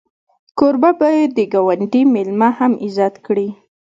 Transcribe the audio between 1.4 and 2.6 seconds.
ګاونډي میلمه